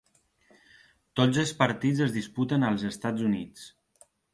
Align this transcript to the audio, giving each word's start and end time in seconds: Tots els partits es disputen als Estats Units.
Tots 1.21 1.43
els 1.45 1.53
partits 1.61 2.03
es 2.09 2.19
disputen 2.19 2.69
als 2.73 2.91
Estats 2.95 3.31
Units. 3.33 3.73